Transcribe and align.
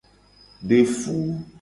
De 0.67 0.83
fu. 0.83 1.37